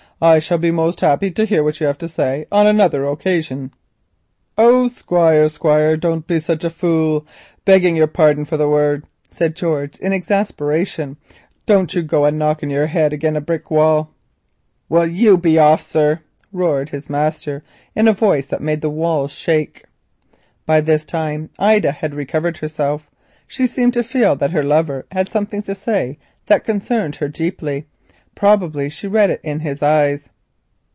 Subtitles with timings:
[0.23, 3.71] "I shall be most happy to hear what you have to say on another occasion."
[4.55, 7.25] "Oh, Squire, Squire, don't be such a fule,
[7.65, 11.17] begging your pardon for the word," said George, in exasperation.
[11.65, 14.11] "Don't you go a knocking of your head agin a brick wall."
[14.89, 16.19] "Will you be off, sir?"
[16.53, 17.63] roared his master
[17.95, 19.85] in a voice that made the walls shake.
[20.67, 23.09] By this time Ida had recovered herself.
[23.47, 28.89] She seemed to feel that her lover had something to say which concerned her deeply—probably
[28.89, 30.29] she read it in his eyes.